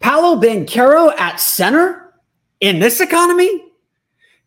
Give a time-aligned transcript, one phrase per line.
[0.00, 2.12] Paolo Banchero at center
[2.60, 3.70] in this economy?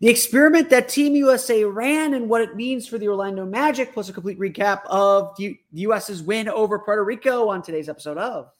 [0.03, 4.09] the experiment that Team USA ran and what it means for the Orlando Magic, plus
[4.09, 8.51] a complete recap of the US's win over Puerto Rico on today's episode of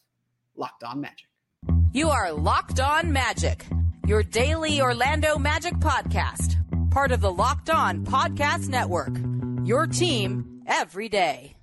[0.55, 1.27] Locked On Magic.
[1.91, 3.65] You are Locked On Magic,
[4.07, 6.55] your daily Orlando Magic podcast,
[6.91, 9.13] part of the Locked On Podcast Network.
[9.65, 11.57] Your team every day.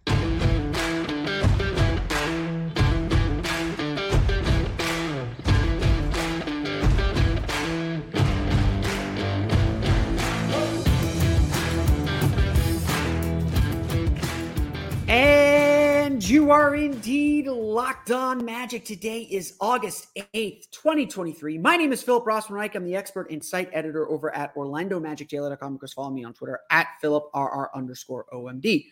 [16.70, 18.84] Are indeed locked on magic.
[18.84, 21.58] Today is August 8th, 2023.
[21.58, 22.76] My name is Philip Rossman Reich.
[22.76, 25.74] I'm the expert and site editor over at OrlandoMagicDaily.com.
[25.74, 28.86] Of course, follow me on Twitter at PhilipRR underscore OMD.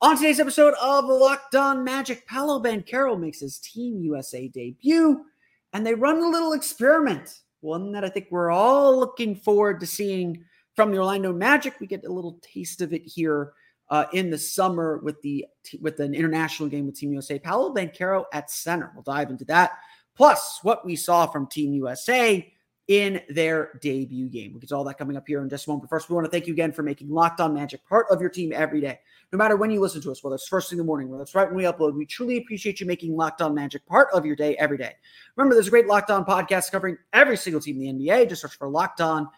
[0.00, 5.24] On today's episode of Locked On Magic, Paolo Banchero makes his Team USA debut,
[5.72, 9.86] and they run a little experiment, one that I think we're all looking forward to
[9.86, 10.44] seeing
[10.76, 11.80] from the Orlando Magic.
[11.80, 13.54] We get a little taste of it here
[13.94, 15.46] uh, in the summer with the
[15.80, 17.38] with an international game with Team USA.
[17.38, 18.90] Paolo Banchero at center.
[18.92, 19.70] We'll dive into that.
[20.16, 22.52] Plus, what we saw from Team USA
[22.88, 24.52] in their debut game.
[24.52, 25.84] We get all that coming up here in just a moment.
[25.84, 28.20] But first, we want to thank you again for making Locked On Magic part of
[28.20, 28.98] your team every day.
[29.32, 31.22] No matter when you listen to us, whether it's first thing in the morning, whether
[31.22, 34.26] it's right when we upload, we truly appreciate you making Locked On Magic part of
[34.26, 34.94] your day every day.
[35.36, 38.28] Remember, there's a great Locked On podcast covering every single team in the NBA.
[38.28, 39.28] Just search for Locked On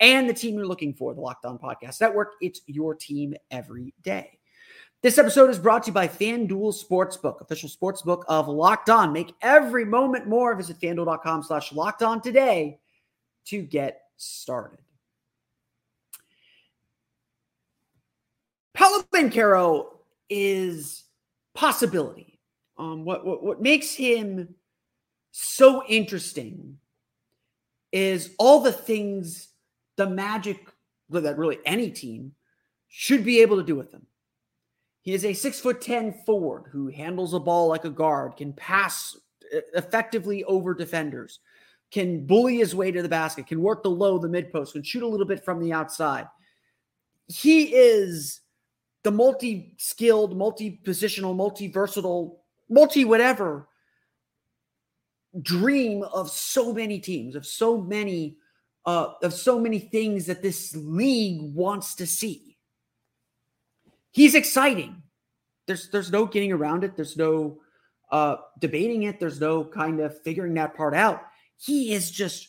[0.00, 2.32] and the team you're looking for, the Locked On Podcast Network.
[2.40, 4.38] It's your team every day.
[5.02, 9.12] This episode is brought to you by FanDuel Sportsbook, official sportsbook of Locked On.
[9.12, 10.54] Make every moment more.
[10.54, 12.78] Visit fanduel.com slash locked on today
[13.46, 14.78] to get started.
[18.72, 19.88] Paolo Banchero
[20.30, 21.04] is
[21.54, 22.40] possibility.
[22.78, 24.54] Um, what, what, what makes him
[25.30, 26.78] so interesting
[27.92, 29.48] is all the things
[29.96, 30.68] the Magic,
[31.10, 32.32] that really any team,
[32.88, 34.06] should be able to do with them.
[35.02, 38.52] He is a six foot 10 forward who handles a ball like a guard, can
[38.52, 39.16] pass
[39.74, 41.40] effectively over defenders,
[41.90, 44.82] can bully his way to the basket, can work the low, the mid post, can
[44.82, 46.26] shoot a little bit from the outside.
[47.26, 48.40] He is
[49.02, 53.68] the multi skilled, multi positional, multi versatile, multi whatever
[55.42, 58.36] dream of so many teams, of so many
[58.86, 62.56] uh, of so many things that this league wants to see.
[64.10, 65.02] He's exciting.
[65.66, 66.96] There's there's no getting around it.
[66.96, 67.60] There's no
[68.10, 69.18] uh, debating it.
[69.18, 71.22] There's no kind of figuring that part out.
[71.56, 72.48] He is just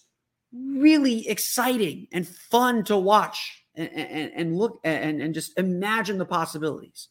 [0.53, 6.25] really exciting and fun to watch and, and, and look and, and just imagine the
[6.25, 7.07] possibilities.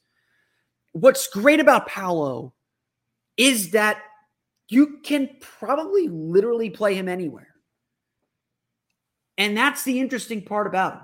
[0.93, 2.55] What's great about Paolo
[3.37, 3.99] is that
[4.69, 7.54] you can probably literally play him anywhere.
[9.39, 11.01] And that's the interesting part about him.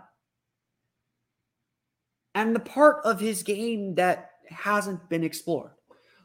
[2.34, 5.72] And the part of his game that hasn't been explored.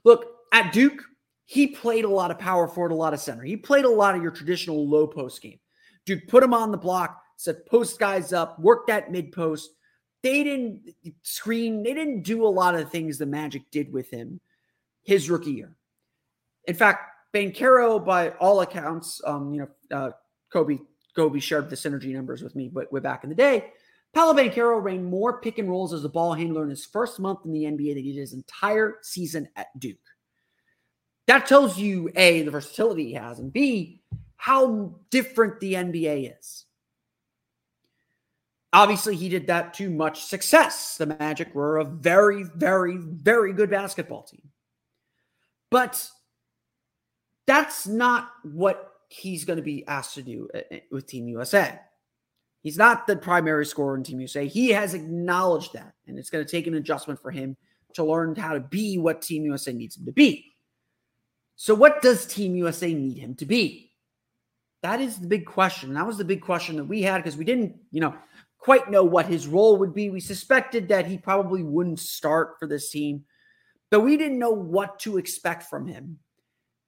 [0.03, 1.01] Look, at Duke,
[1.45, 3.44] he played a lot of power forward, a lot of center.
[3.44, 5.59] He played a lot of your traditional low post game.
[6.05, 9.71] Duke put him on the block, said post guys up, work that mid post.
[10.21, 14.39] They didn't screen, they didn't do a lot of things the Magic did with him
[15.03, 15.75] his rookie year.
[16.67, 20.11] In fact, Banchero, by all accounts, um, you know, uh,
[20.51, 20.79] Kobe
[21.15, 23.71] Kobe shared the synergy numbers with me way, way back in the day.
[24.13, 27.39] Paolo Banchero ran more pick and rolls as a ball handler in his first month
[27.45, 29.97] in the NBA than he did his entire season at Duke.
[31.27, 34.03] That tells you A, the versatility he has, and B,
[34.37, 36.65] how different the NBA is.
[38.71, 40.97] Obviously, he did that to much success.
[40.97, 44.50] The Magic were a very, very, very good basketball team.
[45.71, 46.09] But
[47.47, 51.79] that's not what he's going to be asked to do uh, uh, with Team USA.
[52.62, 54.47] He's not the primary scorer in Team USA.
[54.47, 57.56] He has acknowledged that, and it's going to take an adjustment for him
[57.94, 60.53] to learn how to be what Team USA needs him to be.
[61.56, 63.91] So, what does Team USA need him to be?
[64.81, 65.94] That is the big question.
[65.94, 68.15] That was the big question that we had because we didn't, you know,
[68.59, 70.09] quite know what his role would be.
[70.09, 73.23] We suspected that he probably wouldn't start for this team,
[73.89, 76.19] but we didn't know what to expect from him.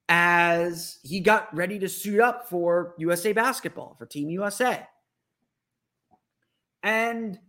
[0.09, 4.87] As he got ready to suit up for USA basketball, for Team USA.
[6.83, 7.39] And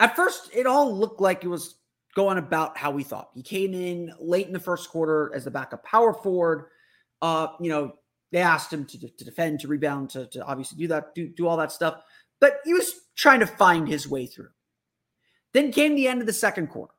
[0.00, 1.76] at first, it all looked like it was
[2.14, 3.30] going about how we thought.
[3.34, 6.66] He came in late in the first quarter as the backup power forward.
[7.22, 7.94] Uh, you know,
[8.32, 11.46] they asked him to, to defend, to rebound, to, to obviously do that, do, do
[11.46, 12.02] all that stuff.
[12.40, 14.48] But he was trying to find his way through.
[15.54, 16.94] Then came the end of the second quarter.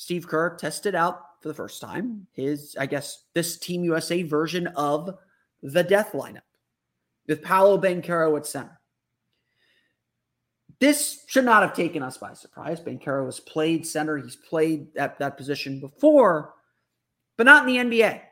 [0.00, 4.66] Steve Kerr tested out for the first time his, I guess, this Team USA version
[4.68, 5.14] of
[5.62, 6.40] the death lineup
[7.28, 8.80] with Paolo Banchero at center.
[10.78, 12.80] This should not have taken us by surprise.
[12.80, 16.54] Banchero has played center, he's played at that position before,
[17.36, 18.22] but not in the NBA.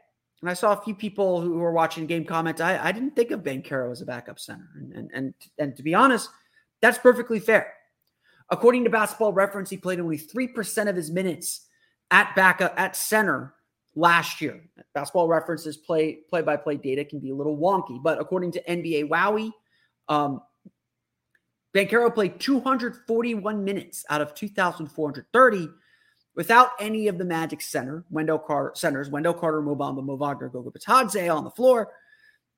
[0.40, 3.30] And I saw a few people who were watching game comment, I, I didn't think
[3.30, 4.70] of Banchero as a backup center.
[4.76, 6.30] And, and, and, and to be honest,
[6.80, 7.74] that's perfectly fair.
[8.50, 11.66] According to basketball reference, he played only 3% of his minutes
[12.10, 13.54] at backup at center
[13.94, 14.60] last year.
[14.94, 18.62] Basketball references play play by play data can be a little wonky, but according to
[18.62, 19.52] NBA Wowy,
[20.08, 20.40] um,
[21.74, 25.68] Banchero played 241 minutes out of 2,430
[26.34, 30.48] without any of the Magic center, Wendell Carter centers, Wendell Carter, Mo Bamba, Mo Wagner,
[30.48, 31.92] Goga Bitadze on the floor,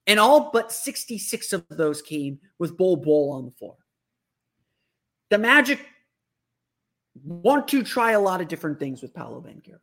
[0.06, 3.76] and all but 66 of those came with Bull Bol on the floor.
[5.30, 5.80] The Magic
[7.24, 9.78] want to try a lot of different things with Paolo Banchero.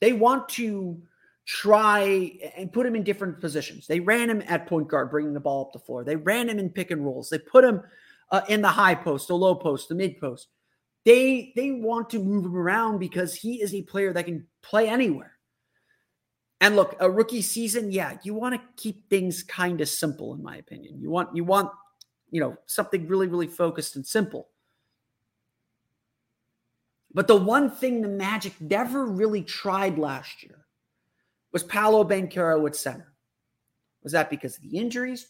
[0.00, 1.00] They want to
[1.46, 3.86] try and put him in different positions.
[3.86, 6.04] They ran him at point guard, bringing the ball up the floor.
[6.04, 7.28] They ran him in pick and rolls.
[7.28, 7.82] They put him
[8.30, 10.48] uh, in the high post, the low post, the mid post.
[11.04, 14.88] They they want to move him around because he is a player that can play
[14.88, 15.32] anywhere.
[16.60, 20.42] And look, a rookie season, yeah, you want to keep things kind of simple, in
[20.42, 21.00] my opinion.
[21.00, 21.70] You want you want
[22.30, 24.48] you know something really really focused and simple.
[27.12, 30.66] But the one thing the Magic never really tried last year
[31.52, 33.12] was Paolo Banchero at center.
[34.02, 35.26] Was that because of the injuries?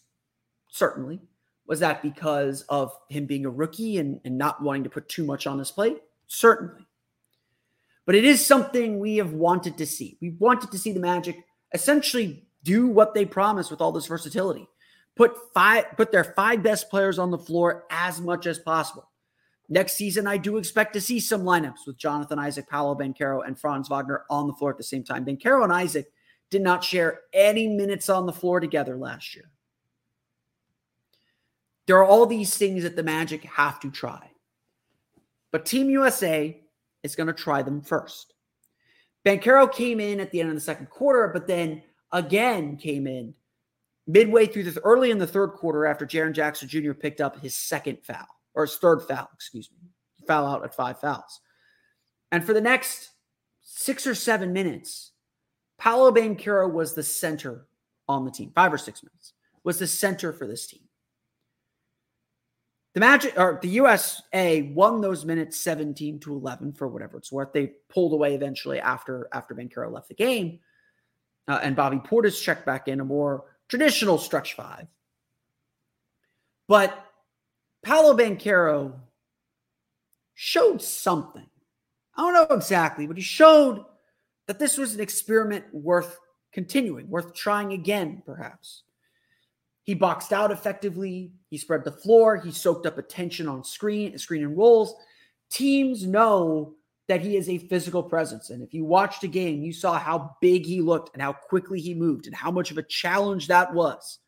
[0.68, 1.20] Certainly.
[1.66, 5.24] Was that because of him being a rookie and, and not wanting to put too
[5.24, 5.98] much on his plate?
[6.26, 6.86] Certainly.
[8.06, 10.18] But it is something we have wanted to see.
[10.20, 11.36] We wanted to see the Magic
[11.72, 14.68] essentially do what they promised with all this versatility.
[15.16, 19.09] Put five put their five best players on the floor as much as possible.
[19.72, 23.58] Next season, I do expect to see some lineups with Jonathan Isaac, Paolo Banchero, and
[23.58, 25.24] Franz Wagner on the floor at the same time.
[25.24, 26.12] Banchero and Isaac
[26.50, 29.48] did not share any minutes on the floor together last year.
[31.86, 34.32] There are all these things that the Magic have to try.
[35.52, 36.60] But Team USA
[37.04, 38.34] is going to try them first.
[39.24, 43.34] Banchero came in at the end of the second quarter, but then again came in
[44.08, 46.92] midway through the early in the third quarter after Jaren Jackson Jr.
[46.92, 49.88] picked up his second foul or his third foul, excuse me.
[50.26, 51.40] Foul out at five fouls.
[52.32, 53.10] And for the next
[53.62, 55.12] six or seven minutes,
[55.78, 57.66] Paolo Banchero was the center
[58.08, 58.52] on the team.
[58.54, 59.32] Five or six minutes
[59.64, 60.82] was the center for this team.
[62.94, 67.52] The Magic or the USA won those minutes 17 to 11 for whatever it's worth.
[67.52, 70.58] They pulled away eventually after after Banchero left the game,
[71.46, 74.88] uh, and Bobby Portis checked back in a more traditional stretch five.
[76.66, 77.09] But
[77.82, 78.92] Paolo Banchero
[80.34, 81.46] showed something.
[82.16, 83.84] I don't know exactly, but he showed
[84.46, 86.18] that this was an experiment worth
[86.52, 88.82] continuing, worth trying again, perhaps.
[89.84, 91.32] He boxed out effectively.
[91.48, 92.36] He spread the floor.
[92.36, 94.94] He soaked up attention on screen, screen and rolls.
[95.50, 96.74] Teams know
[97.08, 98.50] that he is a physical presence.
[98.50, 101.80] And if you watched a game, you saw how big he looked and how quickly
[101.80, 104.18] he moved and how much of a challenge that was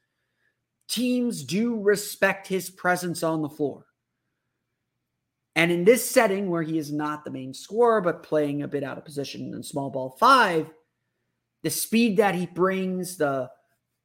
[0.93, 3.87] teams do respect his presence on the floor.
[5.57, 8.85] And in this setting where he is not the main scorer, but playing a bit
[8.85, 10.71] out of position in small ball five,
[11.63, 13.51] the speed that he brings, the,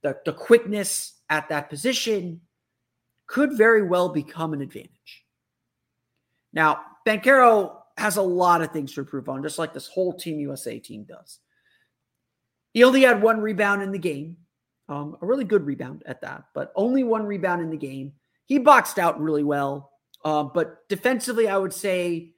[0.02, 2.42] the, the quickness at that position
[3.26, 5.26] could very well become an advantage.
[6.54, 10.40] Now, Banchero has a lot of things to improve on, just like this whole Team
[10.40, 11.40] USA team does.
[12.74, 14.38] He only had one rebound in the game,
[14.90, 18.14] um, a really good rebound at that, but only one rebound in the game.
[18.46, 19.92] He boxed out really well.
[20.24, 22.34] Uh, but defensively, I would say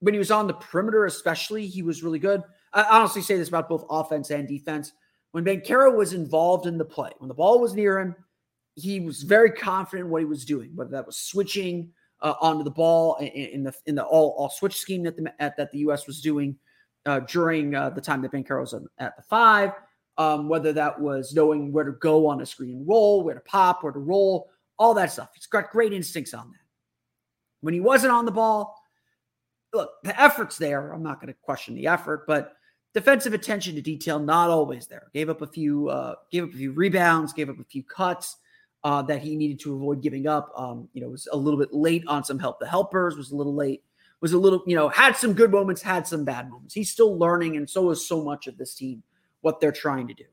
[0.00, 2.42] when he was on the perimeter, especially, he was really good.
[2.72, 4.92] I honestly say this about both offense and defense.
[5.30, 8.16] When Banchero was involved in the play, when the ball was near him,
[8.74, 12.64] he was very confident in what he was doing, whether that was switching uh, onto
[12.64, 15.78] the ball in, the in the all, all switch scheme that the at, that the
[15.78, 16.06] U.S.
[16.06, 16.56] was doing
[17.06, 19.72] uh, during uh, the time that Banchero was at the five,
[20.18, 23.82] um, whether that was knowing where to go on a screen roll, where to pop,
[23.82, 25.30] where to roll, all that stuff.
[25.34, 26.58] He's got great instincts on that.
[27.60, 28.76] When he wasn't on the ball,
[29.72, 30.92] look, the effort's there.
[30.92, 32.54] I'm not going to question the effort, but
[32.94, 35.10] defensive attention to detail not always there.
[35.14, 38.36] Gave up a few, uh, gave up a few rebounds, gave up a few cuts
[38.84, 40.52] uh, that he needed to avoid giving up.
[40.56, 42.58] Um, you know, was a little bit late on some help.
[42.58, 43.82] The helpers was a little late.
[44.20, 46.74] Was a little, you know, had some good moments, had some bad moments.
[46.74, 49.02] He's still learning, and so is so much of this team
[49.42, 50.24] what they're trying to do.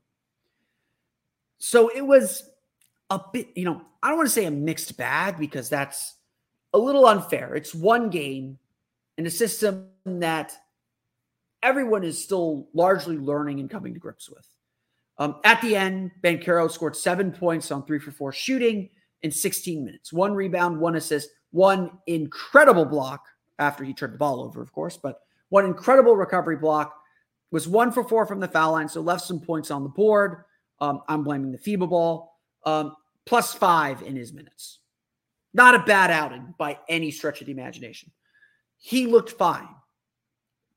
[1.58, 2.50] So it was
[3.10, 6.14] a bit, you know, I don't want to say a mixed bag because that's
[6.72, 7.54] a little unfair.
[7.54, 8.58] It's one game
[9.18, 10.56] in a system that
[11.62, 14.46] everyone is still largely learning and coming to grips with.
[15.18, 18.88] Um, at the end, Banchero scored seven points on three for four shooting
[19.22, 20.12] in 16 minutes.
[20.12, 23.26] One rebound, one assist, one incredible block
[23.58, 26.99] after he turned the ball over, of course, but one incredible recovery block.
[27.50, 30.44] Was one for four from the foul line, so left some points on the board.
[30.78, 32.38] Um, I'm blaming the FIBA ball.
[32.64, 32.94] Um,
[33.26, 34.78] plus five in his minutes.
[35.52, 38.12] Not a bad outing by any stretch of the imagination.
[38.78, 39.68] He looked fine.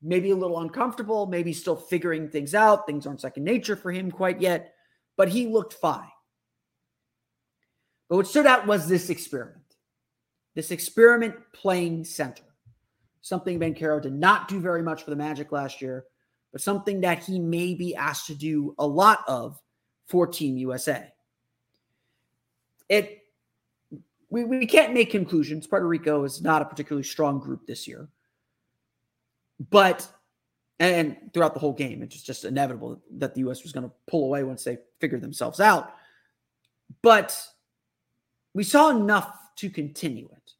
[0.02, 2.86] Maybe a little uncomfortable, maybe still figuring things out.
[2.86, 4.74] Things aren't second nature for him quite yet,
[5.16, 6.08] but he looked fine.
[8.08, 9.62] But what stood out was this experiment.
[10.54, 12.44] This experiment playing center.
[13.22, 16.04] Something Banchero did not do very much for the Magic last year,
[16.54, 19.60] but something that he may be asked to do a lot of
[20.06, 21.12] for Team USA.
[22.88, 23.24] It
[24.30, 25.66] we, we can't make conclusions.
[25.66, 28.08] Puerto Rico is not a particularly strong group this year.
[29.68, 30.08] But
[30.78, 34.26] and throughout the whole game, it's just inevitable that the US was going to pull
[34.26, 35.92] away once they figured themselves out.
[37.02, 37.36] But
[38.54, 40.52] we saw enough to continue it,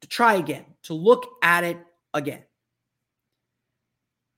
[0.00, 1.78] to try again, to look at it
[2.14, 2.42] again.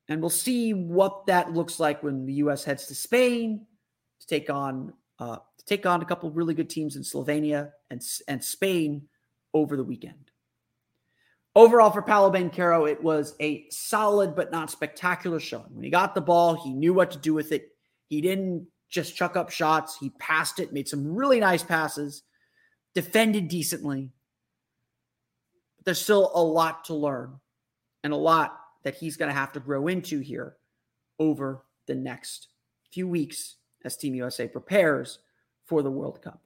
[0.09, 3.67] And we'll see what that looks like when the US heads to Spain
[4.21, 8.03] to take on uh, to take on a couple really good teams in Slovenia and,
[8.29, 9.09] and Spain
[9.53, 10.31] over the weekend.
[11.57, 15.75] Overall, for Paolo Banchero, it was a solid but not spectacular showing.
[15.75, 17.71] When he got the ball, he knew what to do with it.
[18.07, 19.99] He didn't just chuck up shots.
[19.99, 22.23] He passed it, made some really nice passes,
[22.95, 24.11] defended decently.
[25.79, 27.41] But there's still a lot to learn
[28.05, 30.57] and a lot that he's going to have to grow into here
[31.19, 32.49] over the next
[32.91, 35.19] few weeks as Team USA prepares
[35.65, 36.41] for the World Cup.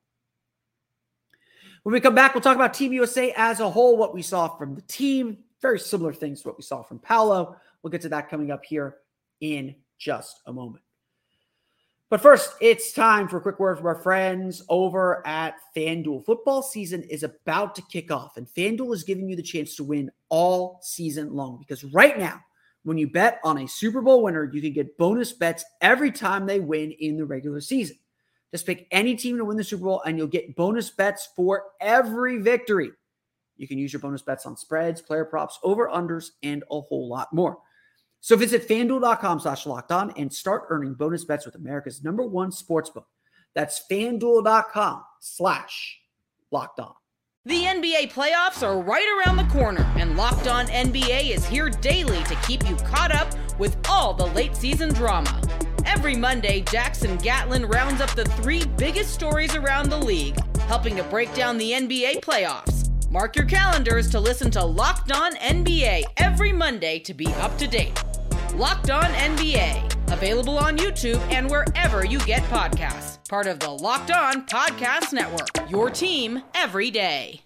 [1.82, 4.48] When we come back, we'll talk about Team USA as a whole, what we saw
[4.56, 7.56] from the team, very similar things to what we saw from Paolo.
[7.82, 8.98] We'll get to that coming up here
[9.40, 10.84] in just a moment.
[12.12, 16.26] But first, it's time for a quick word from our friends over at FanDuel.
[16.26, 19.84] Football season is about to kick off, and FanDuel is giving you the chance to
[19.84, 22.38] win all season long because right now,
[22.82, 26.44] when you bet on a Super Bowl winner, you can get bonus bets every time
[26.44, 27.96] they win in the regular season.
[28.50, 31.64] Just pick any team to win the Super Bowl, and you'll get bonus bets for
[31.80, 32.90] every victory.
[33.56, 37.08] You can use your bonus bets on spreads, player props, over unders, and a whole
[37.08, 37.56] lot more.
[38.22, 42.52] So visit fanduel.com slash locked on and start earning bonus bets with America's number one
[42.52, 43.04] sportsbook.
[43.54, 45.98] That's fanduel.com slash
[46.52, 46.94] locked on.
[47.44, 52.22] The NBA playoffs are right around the corner, and Locked On NBA is here daily
[52.22, 55.42] to keep you caught up with all the late season drama.
[55.84, 61.02] Every Monday, Jackson Gatlin rounds up the three biggest stories around the league, helping to
[61.02, 62.88] break down the NBA playoffs.
[63.10, 67.66] Mark your calendars to listen to Locked On NBA every Monday to be up to
[67.66, 68.00] date.
[68.54, 73.26] Locked On NBA, available on YouTube and wherever you get podcasts.
[73.26, 77.40] Part of the Locked On Podcast Network, your team every day.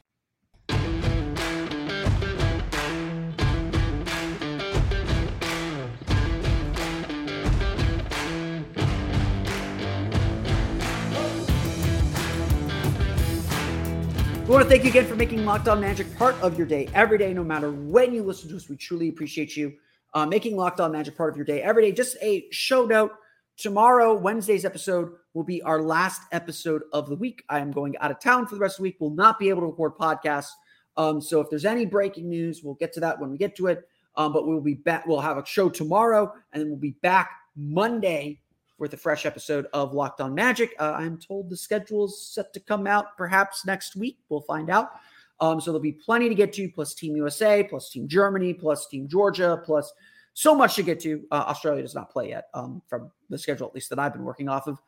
[14.43, 16.89] We want to thank you again for making Locked On Magic part of your day
[16.95, 18.69] every day, no matter when you listen to us.
[18.69, 19.75] We truly appreciate you
[20.17, 21.93] uh, making Locked On Magic part of your day every day.
[21.93, 23.13] Just a show note
[23.59, 27.45] tomorrow, Wednesday's episode will be our last episode of the week.
[27.51, 28.97] I am going out of town for the rest of the week.
[28.99, 30.53] We'll not be able to record podcasts.
[30.97, 33.67] Um, so if there's any breaking news, we'll get to that when we get to
[33.67, 33.87] it.
[34.17, 35.07] Um, but we'll be back.
[35.07, 38.41] We'll have a show tomorrow, and then we'll be back Monday
[38.79, 40.75] with a fresh episode of Locked On Magic.
[40.79, 44.17] Uh, I'm told the schedule's set to come out perhaps next week.
[44.31, 44.93] We'll find out.
[45.41, 48.87] Um, so there'll be plenty to get to, plus Team USA, plus Team Germany, plus
[48.87, 49.93] Team Georgia, plus
[50.35, 51.25] so much to get to.
[51.31, 54.25] Uh, Australia does not play yet um, from the schedule, at least that I've been
[54.25, 54.81] working off of.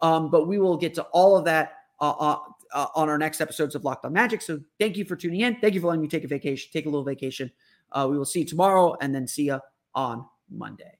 [0.00, 2.38] Um, but we will get to all of that uh, uh,
[2.72, 4.42] uh, on our next episodes of Locked On Magic.
[4.42, 5.56] So thank you for tuning in.
[5.60, 7.50] Thank you for letting me take a vacation, take a little vacation.
[7.92, 9.60] Uh, we will see you tomorrow and then see you
[9.94, 10.98] on Monday.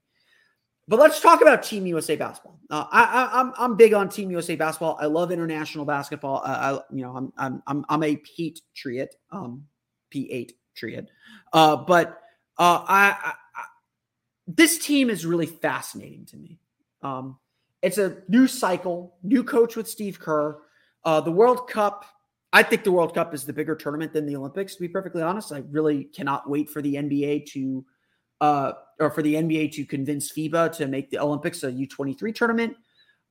[0.89, 2.61] But let's talk about Team USA basketball.
[2.71, 4.99] Uh, I, am I'm, I'm big on Team USA basketball.
[5.01, 6.43] I love international basketball.
[6.45, 9.65] Uh, I you know I'm I'm I'm, I'm a Patriot, um,
[10.15, 11.09] P8 triad.
[11.53, 12.23] Uh, but
[12.59, 13.33] uh, I, I
[14.47, 16.59] this team is really fascinating to me.
[17.03, 17.39] Um,
[17.83, 20.59] it's a new cycle, new coach with Steve Kerr.
[21.05, 22.05] Uh, the World Cup,
[22.53, 25.23] I think the World Cup is the bigger tournament than the Olympics, to be perfectly
[25.23, 25.53] honest.
[25.53, 27.85] I really cannot wait for the NBA to,
[28.41, 32.77] uh, or for the NBA to convince FIBA to make the Olympics a U23 tournament,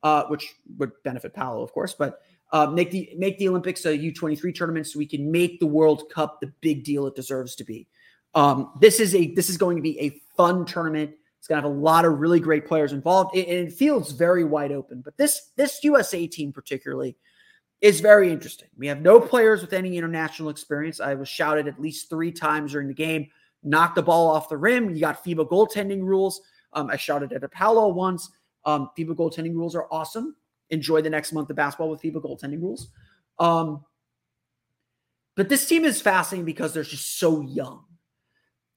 [0.03, 2.21] uh, which would benefit Paolo, of course, but
[2.51, 6.03] uh, make the make the Olympics a U23 tournament so we can make the World
[6.13, 7.87] Cup the big deal it deserves to be.
[8.33, 11.11] Um, this is a this is going to be a fun tournament.
[11.39, 14.43] It's going to have a lot of really great players involved, and it feels very
[14.43, 15.01] wide open.
[15.01, 17.17] But this this USA team particularly
[17.81, 18.69] is very interesting.
[18.77, 20.99] We have no players with any international experience.
[20.99, 23.27] I was shouted at least three times during the game.
[23.65, 24.93] Knock the ball off the rim.
[24.93, 26.41] You got FIBA goaltending rules.
[26.73, 28.29] Um, I shouted at Apollo once.
[28.63, 30.35] Um, FIBA goaltending rules are awesome.
[30.69, 32.89] Enjoy the next month of basketball with FIBA goaltending rules.
[33.39, 33.83] Um,
[35.35, 37.83] but this team is fascinating because they're just so young.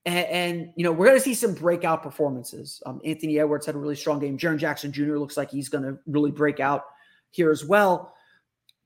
[0.07, 2.83] And, and, you know, we're going to see some breakout performances.
[2.87, 4.39] Um, Anthony Edwards had a really strong game.
[4.39, 5.19] Jaren Jackson Jr.
[5.19, 6.85] looks like he's going to really break out
[7.31, 8.15] here as well.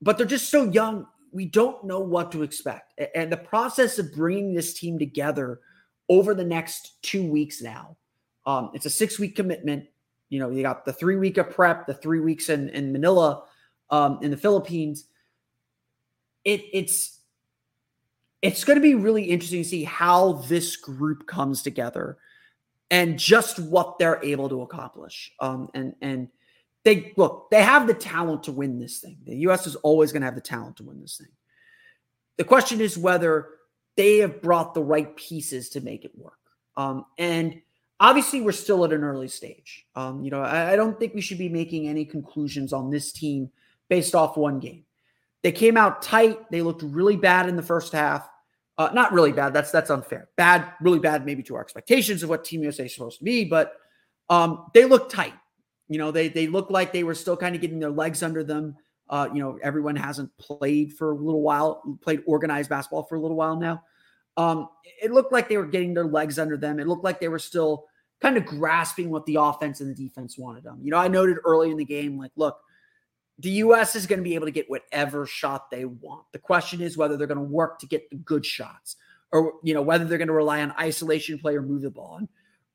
[0.00, 1.06] But they're just so young.
[1.30, 3.00] We don't know what to expect.
[3.14, 5.61] And the process of bringing this team together
[6.09, 7.97] over the next two weeks now,
[8.47, 9.87] um, it's a six week commitment.
[10.28, 13.44] You know, you got the three week of prep, the three weeks in, in Manila,
[13.90, 15.06] um, in the Philippines.
[16.44, 17.21] It, it's
[18.40, 22.18] it's going to be really interesting to see how this group comes together
[22.90, 25.32] and just what they're able to accomplish.
[25.40, 26.28] Um, and and
[26.85, 29.18] they look, they have the talent to win this thing.
[29.25, 29.66] The U.S.
[29.66, 31.30] is always going to have the talent to win this thing.
[32.37, 33.49] The question is whether
[33.96, 36.38] they have brought the right pieces to make it work.
[36.76, 37.61] Um, and
[38.00, 39.87] obviously, we're still at an early stage.
[39.94, 43.12] Um, you know, I, I don't think we should be making any conclusions on this
[43.12, 43.50] team
[43.88, 44.84] based off one game.
[45.42, 46.50] They came out tight.
[46.50, 48.28] They looked really bad in the first half.
[48.78, 49.52] Uh, not really bad.
[49.52, 50.28] That's that's unfair.
[50.37, 53.44] Bad, really bad, maybe to our expectations of what Team USA is supposed to be.
[53.44, 53.75] But
[54.30, 55.34] um, they look tight.
[55.88, 58.42] You know, they they look like they were still kind of getting their legs under
[58.42, 58.76] them.
[59.12, 63.21] Uh, you know, everyone hasn't played for a little while, played organized basketball for a
[63.21, 63.82] little while now.
[64.39, 64.71] Um,
[65.02, 66.80] it looked like they were getting their legs under them.
[66.80, 67.84] It looked like they were still
[68.23, 70.80] kind of grasping what the offense and the defense wanted them.
[70.82, 72.58] You know, I noted early in the game, like, look,
[73.39, 76.25] the US is going to be able to get whatever shot they want.
[76.32, 78.97] The question is whether they're going to work to get the good shots
[79.30, 82.17] or, you know, whether they're going to rely on isolation play or move the ball.
[82.17, 82.28] And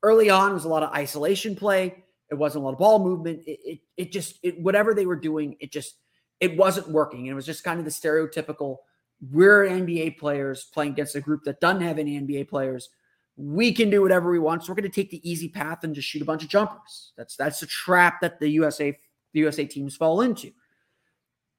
[0.04, 2.04] early on, it was a lot of isolation play.
[2.30, 3.42] It wasn't a lot of ball movement.
[3.48, 5.96] It, it, it just, it, whatever they were doing, it just,
[6.40, 7.26] it wasn't working.
[7.26, 8.78] It was just kind of the stereotypical,
[9.32, 12.90] we're NBA players playing against a group that doesn't have any NBA players.
[13.36, 14.64] We can do whatever we want.
[14.64, 17.14] So we're going to take the easy path and just shoot a bunch of jumpers.
[17.18, 18.98] That's, that's the trap that the USA
[19.34, 20.52] the USA teams fall into.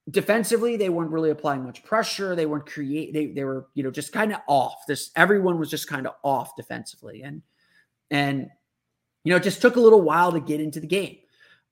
[0.09, 2.35] Defensively, they weren't really applying much pressure.
[2.35, 3.13] They weren't create.
[3.13, 4.85] They they were you know just kind of off.
[4.87, 7.43] This everyone was just kind of off defensively, and
[8.09, 8.47] and
[9.23, 11.17] you know it just took a little while to get into the game.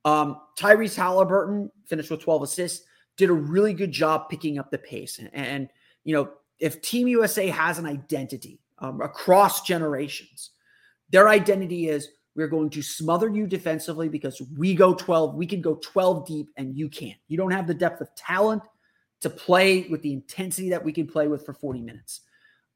[0.05, 2.85] Um, Tyrese Halliburton finished with 12 assists.
[3.17, 5.69] Did a really good job picking up the pace, and, and
[6.03, 10.51] you know if Team USA has an identity um, across generations,
[11.09, 15.35] their identity is we're going to smother you defensively because we go 12.
[15.35, 17.17] We can go 12 deep and you can't.
[17.27, 18.61] You don't have the depth of talent
[19.21, 22.21] to play with the intensity that we can play with for 40 minutes.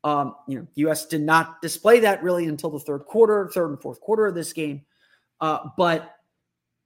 [0.03, 3.79] Um, you know, US did not display that really until the third quarter, third and
[3.79, 4.81] fourth quarter of this game.
[5.39, 6.15] Uh, but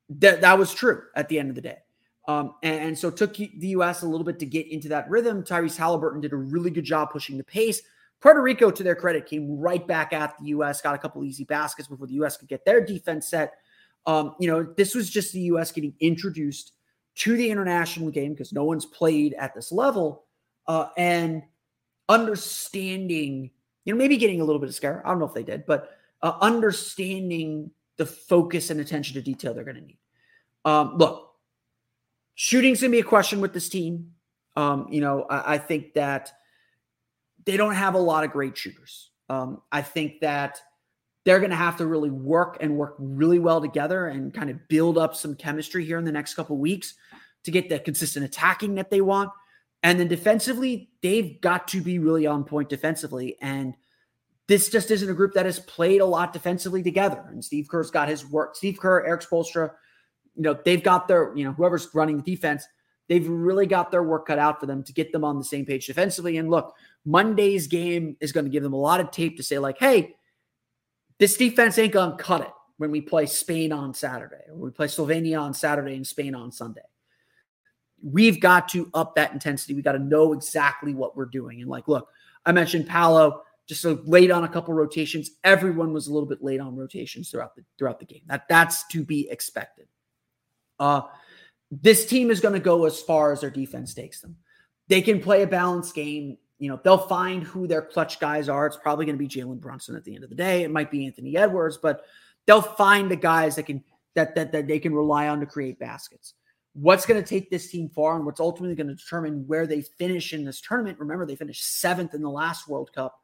[0.10, 1.78] that that was true at the end of the day.
[2.28, 5.44] Um, and, and so took the US a little bit to get into that rhythm.
[5.44, 7.82] Tyrese Halliburton did a really good job pushing the pace.
[8.22, 11.44] Puerto Rico, to their credit, came right back at the U.S., got a couple easy
[11.44, 12.38] baskets before the U.S.
[12.38, 13.54] could get their defense set.
[14.08, 15.72] Um, you know, this was just the U.S.
[15.72, 16.74] getting introduced
[17.16, 20.26] to the international game because no one's played at this level
[20.68, 21.44] uh, and
[22.10, 23.52] understanding,
[23.86, 25.02] you know, maybe getting a little bit of scare.
[25.06, 29.54] I don't know if they did, but uh, understanding the focus and attention to detail
[29.54, 30.00] they're going to need.
[30.66, 31.35] Um, look,
[32.36, 34.12] shooting's to be a question with this team.
[34.56, 36.32] Um, you know, I, I think that–
[37.46, 39.12] they don't have a lot of great shooters.
[39.30, 40.60] Um, I think that
[41.26, 44.68] they're going to have to really work and work really well together and kind of
[44.68, 46.96] build up some chemistry here in the next couple weeks
[47.44, 49.30] to get the consistent attacking that they want.
[49.84, 53.38] And then defensively, they've got to be really on point defensively.
[53.40, 53.76] And
[54.48, 57.24] this just isn't a group that has played a lot defensively together.
[57.30, 58.56] And Steve Kerr's got his work.
[58.56, 59.70] Steve Kerr, Erik Spoelstra,
[60.36, 62.68] you know, they've got their, you know, whoever's running the defense,
[63.08, 65.66] they've really got their work cut out for them to get them on the same
[65.66, 66.38] page defensively.
[66.38, 69.60] And look, Monday's game is going to give them a lot of tape to say,
[69.60, 70.16] like, hey,
[71.20, 74.72] this defense ain't going to cut it when we play Spain on Saturday or we
[74.72, 76.82] play Slovenia on Saturday and Spain on Sunday.
[78.04, 79.74] We've got to up that intensity.
[79.74, 81.62] We got to know exactly what we're doing.
[81.62, 82.10] And like, look,
[82.46, 83.44] I mentioned Paolo.
[83.68, 85.32] just so late on a couple rotations.
[85.44, 88.22] Everyone was a little bit late on rotations throughout the throughout the game.
[88.28, 89.88] That that's to be expected.
[90.80, 91.02] Uh,
[91.72, 94.38] this team is going to go as far as their defense takes them.
[94.88, 96.38] They can play a balanced game.
[96.60, 98.66] You know, they'll find who their clutch guys are.
[98.66, 100.64] It's probably going to be Jalen Brunson at the end of the day.
[100.64, 102.06] It might be Anthony Edwards, but
[102.46, 103.84] they'll find the guys that can
[104.14, 106.34] that that, that they can rely on to create baskets.
[106.74, 109.82] What's going to take this team far and what's ultimately going to determine where they
[109.82, 111.00] finish in this tournament?
[111.00, 113.20] Remember, they finished seventh in the last World Cup.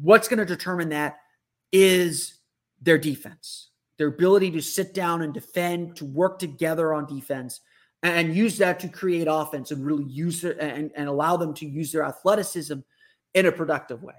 [0.00, 1.18] What's going to determine that
[1.72, 2.38] is
[2.80, 7.60] their defense, their ability to sit down and defend, to work together on defense,
[8.02, 11.66] and use that to create offense and really use it and, and allow them to
[11.66, 12.78] use their athleticism
[13.34, 14.14] in a productive way.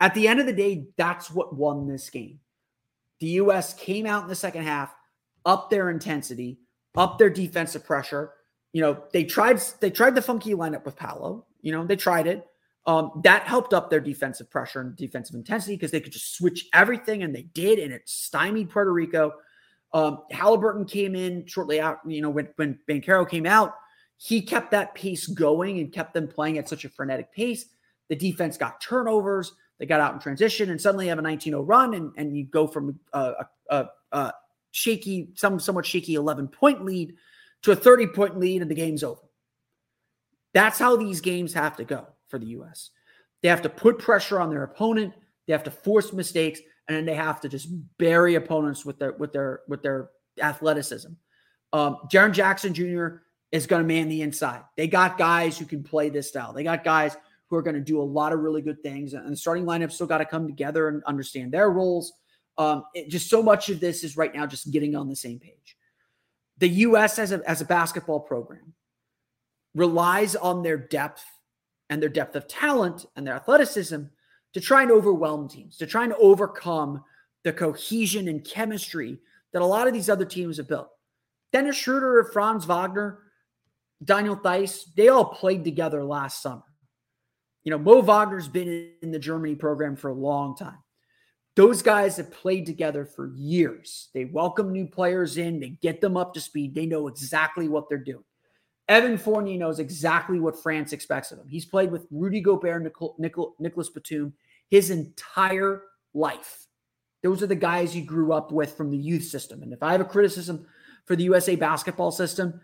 [0.00, 2.40] At the end of the day, that's what won this game.
[3.20, 3.74] The U.S.
[3.74, 4.92] came out in the second half,
[5.46, 6.58] up their intensity,
[6.96, 8.32] up their defensive pressure.
[8.72, 11.46] You know, they tried they tried the funky lineup with Paolo.
[11.60, 12.46] You know, they tried it.
[12.84, 16.68] Um, that helped up their defensive pressure and defensive intensity because they could just switch
[16.74, 19.32] everything, and they did, and it stymied Puerto Rico.
[19.94, 23.74] Um, Halliburton came in shortly out, you know, when when Banchero came out,
[24.16, 27.66] he kept that pace going and kept them playing at such a frenetic pace.
[28.08, 31.62] The defense got turnovers, they got out in transition, and suddenly you have a 19-0
[31.64, 34.32] run, and, and you go from a, a, a
[34.72, 37.14] shaky, some somewhat shaky 11 point lead
[37.62, 39.20] to a 30 point lead, and the game's over.
[40.52, 42.90] That's how these games have to go for the U.S.
[43.42, 45.12] They have to put pressure on their opponent.
[45.46, 47.68] They have to force mistakes, and then they have to just
[47.98, 50.08] bury opponents with their with their with their
[50.40, 51.12] athleticism.
[51.74, 53.18] Um, Jaren Jackson Jr.
[53.52, 54.62] is going to man the inside.
[54.76, 56.54] They got guys who can play this style.
[56.54, 57.16] They got guys
[57.48, 59.92] who are going to do a lot of really good things, and the starting lineup
[59.92, 62.14] still got to come together and understand their roles.
[62.56, 65.38] Um, it, just so much of this is right now just getting on the same
[65.38, 65.76] page.
[66.58, 67.18] The U.S.
[67.18, 68.72] as a as a basketball program
[69.74, 71.24] relies on their depth
[71.92, 74.04] and their depth of talent and their athleticism
[74.54, 77.04] to try and overwhelm teams, to try and overcome
[77.44, 79.18] the cohesion and chemistry
[79.52, 80.88] that a lot of these other teams have built.
[81.52, 83.18] Dennis Schroeder, Franz Wagner,
[84.02, 86.64] Daniel Theis, they all played together last summer.
[87.62, 90.78] You know, Mo Wagner's been in the Germany program for a long time.
[91.56, 94.08] Those guys have played together for years.
[94.14, 97.90] They welcome new players in, they get them up to speed, they know exactly what
[97.90, 98.24] they're doing.
[98.92, 101.48] Evan Fournier knows exactly what France expects of him.
[101.48, 104.34] He's played with Rudy Gobert, Nicol, Nicol, Nicolas Batum
[104.70, 106.66] his entire life.
[107.22, 109.62] Those are the guys he grew up with from the youth system.
[109.62, 110.66] And if I have a criticism
[111.06, 112.60] for the USA basketball system,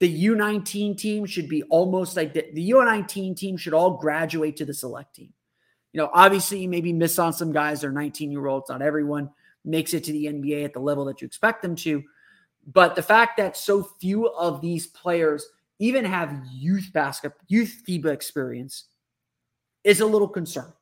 [0.00, 4.64] the U19 team should be almost like the, the U19 team should all graduate to
[4.64, 5.34] the select team.
[5.92, 7.82] You know, obviously, you maybe miss on some guys.
[7.82, 8.70] They're 19 year olds.
[8.70, 9.30] Not everyone
[9.64, 12.02] makes it to the NBA at the level that you expect them to.
[12.66, 15.46] But the fact that so few of these players
[15.78, 18.84] even have youth basketball, youth FIBA experience
[19.84, 20.72] is a little concerning.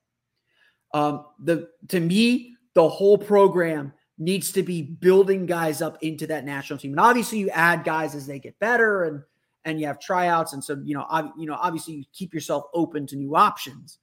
[0.95, 6.45] Um, the to me, the whole program needs to be building guys up into that
[6.45, 6.93] national team.
[6.93, 9.23] And obviously, you add guys as they get better, and
[9.65, 12.65] and you have tryouts, and so you know, ob- you know, obviously, you keep yourself
[12.73, 13.99] open to new options.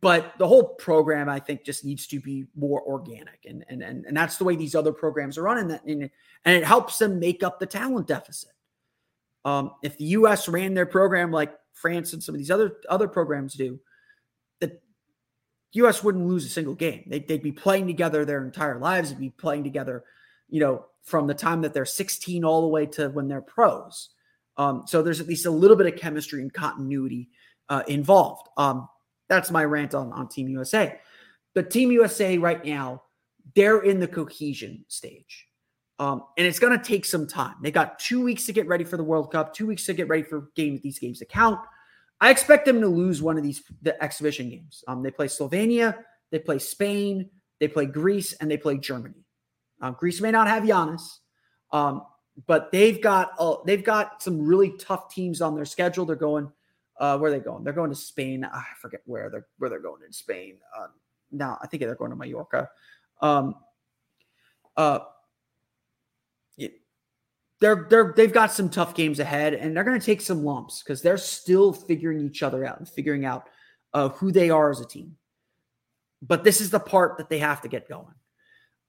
[0.00, 4.04] But the whole program, I think, just needs to be more organic, and and and,
[4.04, 5.68] and that's the way these other programs are running.
[5.68, 6.10] That and
[6.44, 8.50] it helps them make up the talent deficit.
[9.44, 10.48] Um, if the U.S.
[10.48, 13.80] ran their program like France and some of these other other programs do,
[14.60, 14.78] the
[15.72, 16.02] U.S.
[16.02, 17.04] wouldn't lose a single game.
[17.06, 19.10] They'd, they'd be playing together their entire lives.
[19.10, 20.04] They'd be playing together,
[20.48, 24.10] you know, from the time that they're 16 all the way to when they're pros.
[24.56, 27.30] Um, so there's at least a little bit of chemistry and continuity
[27.68, 28.48] uh, involved.
[28.56, 28.88] Um,
[29.28, 31.00] that's my rant on, on Team USA.
[31.54, 33.02] But Team USA right now,
[33.54, 35.46] they're in the cohesion stage.
[36.00, 37.56] Um, and it's going to take some time.
[37.60, 40.08] They got two weeks to get ready for the World Cup, two weeks to get
[40.08, 41.60] ready for game these games to count.
[42.22, 44.82] I expect them to lose one of these the exhibition games.
[44.88, 45.98] Um, they play Slovenia,
[46.30, 49.26] they play Spain, they play Greece, and they play Germany.
[49.82, 51.18] Um, Greece may not have Giannis,
[51.70, 52.06] um,
[52.46, 56.06] but they've got uh, they've got some really tough teams on their schedule.
[56.06, 56.50] They're going
[56.98, 57.62] uh, where are they going?
[57.62, 58.48] They're going to Spain.
[58.50, 60.56] Ah, I forget where they're where they're going in Spain.
[60.78, 60.86] Uh,
[61.30, 62.70] now I think they're going to Mallorca.
[63.20, 63.54] Um,
[64.78, 65.00] uh,
[67.60, 70.82] they're they're they've got some tough games ahead, and they're going to take some lumps
[70.82, 73.48] because they're still figuring each other out and figuring out
[73.92, 75.16] uh, who they are as a team.
[76.22, 78.14] But this is the part that they have to get going.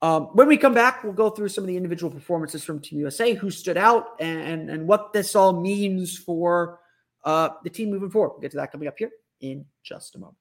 [0.01, 2.99] Um, when we come back, we'll go through some of the individual performances from Team
[2.99, 6.79] USA, who stood out, and and what this all means for
[7.23, 8.31] uh, the team moving forward.
[8.31, 10.40] We'll get to that coming up here in just a moment.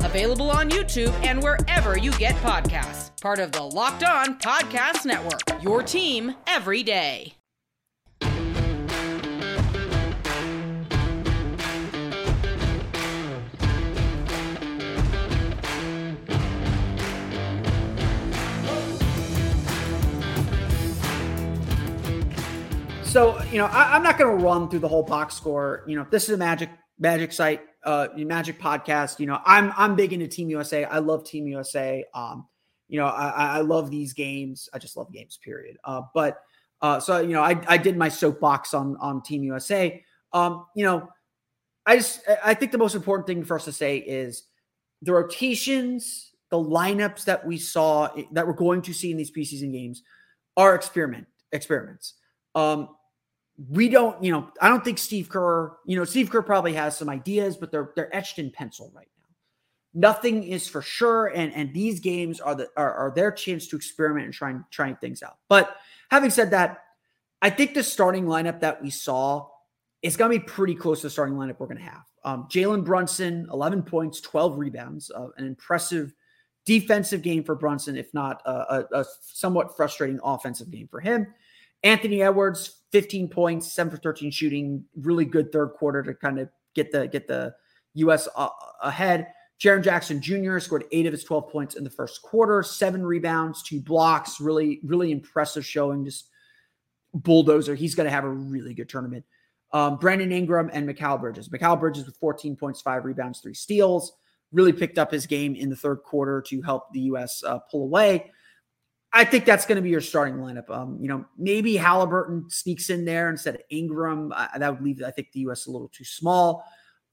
[0.00, 3.10] available on YouTube and wherever you get podcasts.
[3.20, 7.34] Part of the Locked On Podcast Network, your team every day.
[23.08, 25.82] So, you know, I, am not going to run through the whole box score.
[25.86, 29.18] You know, this is a magic magic site, uh, magic podcast.
[29.18, 30.84] You know, I'm I'm big into Team USA.
[30.84, 32.04] I love Team USA.
[32.12, 32.46] Um,
[32.86, 34.68] you know, I, I love these games.
[34.74, 35.78] I just love games, period.
[35.84, 36.42] Uh, but
[36.82, 40.04] uh, so you know, I I did my soapbox on on Team USA.
[40.34, 41.08] Um, you know,
[41.86, 44.42] I just I think the most important thing for us to say is
[45.00, 49.72] the rotations, the lineups that we saw that we're going to see in these preseason
[49.72, 50.02] games
[50.58, 52.14] are experiment experiments.
[52.54, 52.90] Um,
[53.66, 56.96] we don't, you know, I don't think Steve Kerr, you know, Steve Kerr probably has
[56.96, 60.08] some ideas, but they're they're etched in pencil right now.
[60.08, 63.76] Nothing is for sure, and and these games are the are, are their chance to
[63.76, 65.38] experiment and trying trying things out.
[65.48, 65.76] But
[66.10, 66.84] having said that,
[67.42, 69.48] I think the starting lineup that we saw
[70.02, 72.04] is going to be pretty close to the starting lineup we're going to have.
[72.24, 76.14] Um, Jalen Brunson, 11 points, 12 rebounds, uh, an impressive
[76.64, 81.26] defensive game for Brunson, if not a, a somewhat frustrating offensive game for him.
[81.82, 86.48] Anthony Edwards, 15 points, 7 for 13 shooting, really good third quarter to kind of
[86.74, 87.54] get the get the
[87.94, 88.48] US uh,
[88.82, 89.28] ahead.
[89.60, 90.58] Jaren Jackson Jr.
[90.60, 94.80] scored 8 of his 12 points in the first quarter, 7 rebounds, 2 blocks, really
[94.84, 96.28] really impressive showing just
[97.14, 97.74] bulldozer.
[97.74, 99.24] He's going to have a really good tournament.
[99.72, 101.48] Um, Brandon Ingram and Mikal Bridges.
[101.48, 104.12] Mikal Bridges with 14 points, 5 rebounds, 3 steals.
[104.50, 107.42] Really picked up his game in the third quarter to help the U.S.
[107.44, 108.30] Uh, pull away.
[109.12, 110.68] I think that's going to be your starting lineup.
[110.68, 114.32] Um, you know, maybe Halliburton sneaks in there instead of Ingram.
[114.34, 115.66] Uh, that would leave, I think, the U.S.
[115.66, 116.64] a little too small.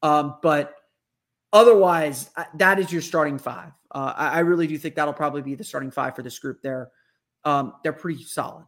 [0.01, 0.75] Um, but
[1.53, 3.71] otherwise, that is your starting five.
[3.91, 6.61] Uh, I, I, really do think that'll probably be the starting five for this group.
[6.61, 6.91] There,
[7.45, 8.65] um, they're pretty solid.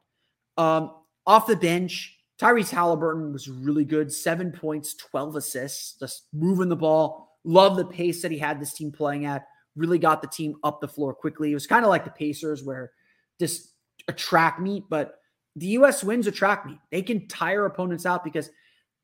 [0.57, 0.91] Um,
[1.25, 4.11] off the bench, Tyrese Halliburton was really good.
[4.11, 7.37] Seven points, twelve assists, just moving the ball.
[7.43, 9.45] Love the pace that he had this team playing at.
[9.75, 11.51] Really got the team up the floor quickly.
[11.51, 12.91] It was kind of like the Pacers where
[13.39, 13.73] this
[14.07, 15.19] a track meet, but
[15.55, 16.79] the US wins a track meet.
[16.91, 18.49] They can tire opponents out because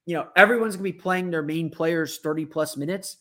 [0.05, 3.17] you know everyone's gonna be playing their main players 30 plus minutes.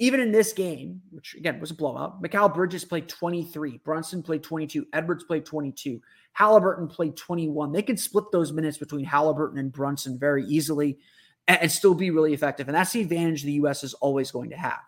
[0.00, 4.42] Even in this game, which again was a blowout, Mikal Bridges played 23, Brunson played
[4.42, 6.00] 22, Edwards played 22,
[6.32, 7.70] Halliburton played 21.
[7.70, 10.98] They can split those minutes between Halliburton and Brunson very easily
[11.46, 12.68] and, and still be really effective.
[12.68, 14.80] And that's the advantage the US is always going to have.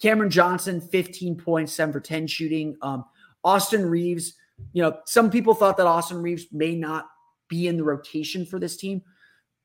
[0.00, 2.76] Cameron Johnson, 15 points, 7 for 10 shooting.
[2.80, 3.04] Um,
[3.44, 4.34] Austin Reaves,
[4.72, 7.06] you know, some people thought that Austin Reaves may not
[7.48, 9.02] be in the rotation for this team.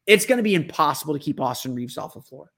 [0.06, 2.52] It's going to be impossible to keep Austin Reaves off the floor.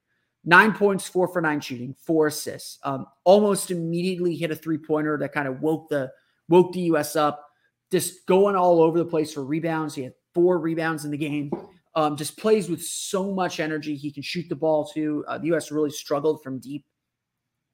[0.44, 2.78] Nine points, four for nine shooting, four assists.
[2.82, 6.10] Um, almost immediately hit a three pointer that kind of woke the
[6.48, 7.16] woke the U.S.
[7.16, 7.44] up.
[7.90, 9.94] Just going all over the place for rebounds.
[9.94, 11.50] He had four rebounds in the game.
[11.94, 13.96] Um, just plays with so much energy.
[13.96, 15.24] He can shoot the ball too.
[15.26, 15.70] Uh, the U.S.
[15.72, 16.84] really struggled from deep.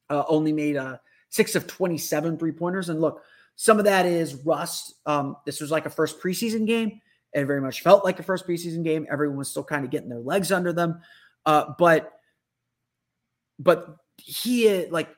[0.08, 0.96] Uh, only made uh,
[1.28, 2.88] six of 27 three pointers.
[2.88, 3.22] And look,
[3.56, 4.94] some of that is rust.
[5.06, 7.00] Um, this was like a first preseason game.
[7.32, 9.06] It very much felt like a first preseason game.
[9.10, 11.00] Everyone was still kind of getting their legs under them.
[11.46, 12.12] Uh, but
[13.58, 15.08] but he like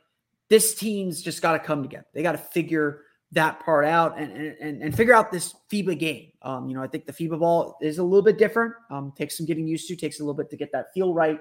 [0.49, 2.07] this team's just got to come together.
[2.15, 6.33] They got to figure that part out and, and and figure out this FIBA game.
[6.43, 8.73] Um, you know, I think the FIBA ball is a little bit different.
[8.91, 11.41] Um, takes some getting used to, takes a little bit to get that feel right.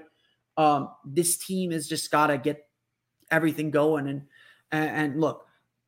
[0.57, 2.67] Um, this team has just got to get
[3.31, 4.23] everything going and,
[4.71, 5.44] and and look,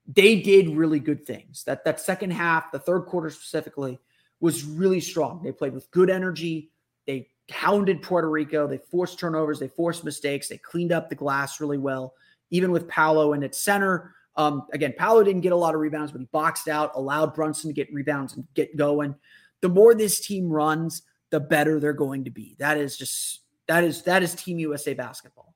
[0.08, 1.64] they did really good things.
[1.66, 4.00] That that second half, the third quarter specifically,
[4.40, 5.42] was really strong.
[5.44, 6.72] They played with good energy.
[7.06, 8.68] They hounded Puerto Rico.
[8.68, 9.60] They forced turnovers.
[9.60, 10.48] They forced mistakes.
[10.48, 12.14] They cleaned up the glass really well.
[12.50, 14.14] Even with Paolo in its center.
[14.36, 17.70] Um, again, Paolo didn't get a lot of rebounds, but he boxed out, allowed Brunson
[17.70, 19.16] to get rebounds and get going.
[19.62, 22.56] The more this team runs, the better they're going to be.
[22.60, 25.56] That is just that is that is Team USA basketball.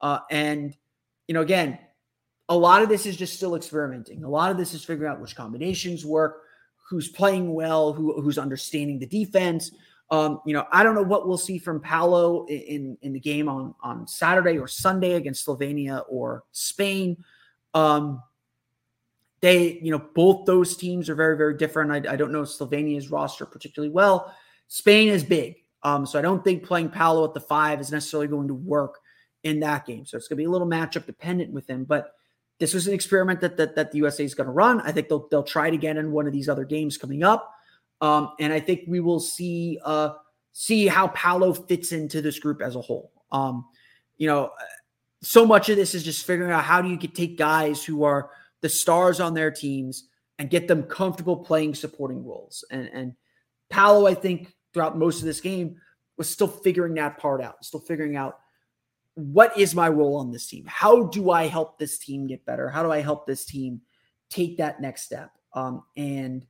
[0.00, 0.76] Uh, and
[1.28, 1.78] you know, again,
[2.48, 4.24] a lot of this is just still experimenting.
[4.24, 6.42] A lot of this is figuring out which combinations work,
[6.88, 9.70] who's playing well, who, who's understanding the defense.
[10.10, 13.48] Um, you know, I don't know what we'll see from Paolo in in the game
[13.48, 17.16] on on Saturday or Sunday against Slovenia or Spain.
[17.72, 18.22] Um,
[19.40, 21.90] they, you know, both those teams are very very different.
[21.90, 24.34] I, I don't know Slovenia's roster particularly well.
[24.68, 28.28] Spain is big, um, so I don't think playing Paolo at the five is necessarily
[28.28, 28.98] going to work
[29.42, 30.04] in that game.
[30.04, 32.12] So it's going to be a little matchup dependent with him, but
[32.60, 34.80] this was an experiment that that, that the USA is going to run.
[34.80, 37.52] I think they'll they'll try it again in one of these other games coming up.
[38.00, 40.10] Um, and I think we will see uh,
[40.52, 43.12] see how Paolo fits into this group as a whole.
[43.32, 43.66] Um,
[44.16, 44.50] you know,
[45.22, 48.04] so much of this is just figuring out how do you get, take guys who
[48.04, 52.64] are the stars on their teams and get them comfortable playing supporting roles.
[52.70, 53.14] And and
[53.70, 55.76] Paolo, I think, throughout most of this game
[56.16, 58.38] was still figuring that part out, still figuring out
[59.14, 60.64] what is my role on this team?
[60.66, 62.68] How do I help this team get better?
[62.68, 63.80] How do I help this team
[64.28, 65.30] take that next step?
[65.54, 66.44] Um, and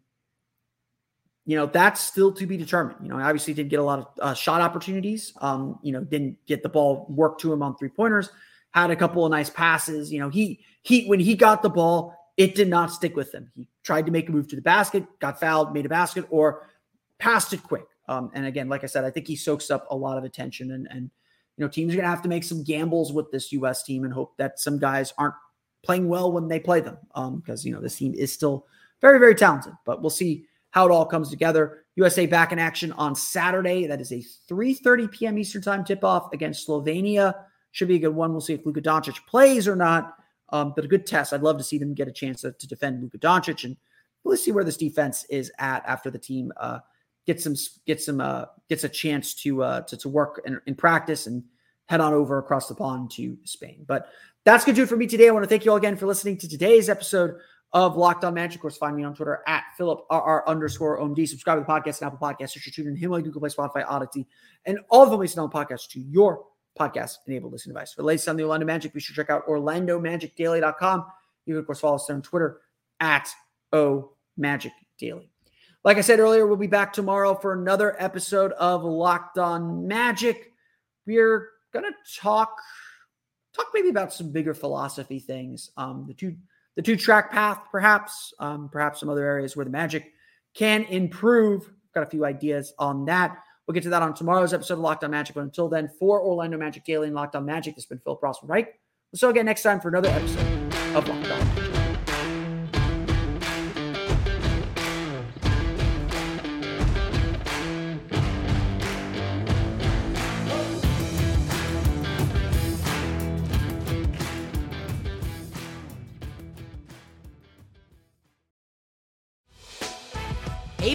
[1.47, 2.99] you know that's still to be determined.
[3.03, 5.35] You know, I obviously didn't get a lot of uh, shot opportunities.
[5.43, 8.31] Um, you know, didn't get the ball work to him on three pointers.
[8.71, 10.11] Had a couple of nice passes.
[10.11, 13.51] You know, he he when he got the ball, it did not stick with him.
[13.55, 16.67] He tried to make a move to the basket, got fouled, made a basket, or
[17.19, 17.85] passed it quick.
[18.09, 20.71] Um, and again, like I said, I think he soaks up a lot of attention
[20.71, 21.11] and and
[21.57, 23.83] you know, teams are going to have to make some gambles with this U.S.
[23.83, 25.35] team and hope that some guys aren't
[25.85, 26.99] playing well when they play them.
[27.15, 28.67] Um, because you know this team is still
[29.01, 29.75] very, very talented.
[29.85, 31.85] But we'll see how it all comes together.
[31.97, 33.87] USA back in action on Saturday.
[33.87, 35.39] That is a 3:30 p.m.
[35.39, 37.35] Eastern time tip-off against Slovenia.
[37.71, 38.33] Should be a good one.
[38.33, 40.17] We'll see if Luka Doncic plays or not.
[40.51, 41.33] Um, but a good test.
[41.33, 43.77] I'd love to see them get a chance to, to defend Luka Doncic, and
[44.23, 46.81] we'll see where this defense is at after the team uh,
[47.27, 47.55] get some
[47.87, 51.45] get some uh, gets a chance to uh, to, to work and, in, practice and
[51.87, 53.85] head on over across the pond to Spain.
[53.87, 54.09] But
[54.45, 55.29] that's going to do it for me today.
[55.29, 57.37] I want to thank you all again for listening to today's episode
[57.73, 58.57] of Locked On Magic.
[58.57, 61.29] Of course, find me on Twitter at PhilipRR underscore OMD.
[61.29, 62.51] Subscribe to the podcast and Apple Podcasts.
[62.51, 64.27] Search your TuneIn Himalaya, Google Play, Spotify, Odyssey,
[64.65, 66.45] and all the links on podcasts to your
[66.79, 67.93] podcast enabled listening device.
[67.93, 71.05] For the latest on the Orlando Magic, be sure to check out OrlandoMagicDaily.com.
[71.47, 72.61] You can, of course, follow us on Twitter
[73.01, 73.29] at
[73.73, 75.34] O Magic Daily.
[75.85, 80.51] Like I said earlier, we'll be back tomorrow for another episode of Locked On Magic.
[81.07, 82.57] We're gonna talk
[83.55, 85.71] talk maybe about some bigger philosophy things.
[85.77, 86.37] Um, the two
[86.77, 90.11] the two track path, perhaps, um, perhaps some other areas where the Magic
[90.55, 91.71] can improve.
[91.95, 93.37] Got a few ideas on that.
[93.67, 95.35] We'll get to that on tomorrow's episode of Locked On Magic.
[95.35, 98.21] But until then, for Orlando Magic Daily and Locked On Magic, this has been Philip
[98.23, 98.67] Rossman-Reich?
[99.13, 101.64] We'll see you again next time for another episode of Locked On.